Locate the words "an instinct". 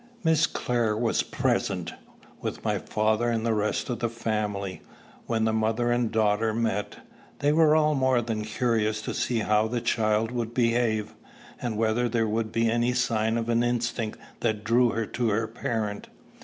13.47-14.19